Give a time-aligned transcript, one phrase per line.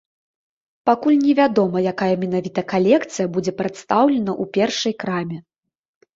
[0.89, 5.37] Пакуль невядома, якая менавіта калекцыя будзе прадстаўлена ў першай краме.